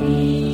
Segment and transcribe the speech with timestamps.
[0.00, 0.49] Amen.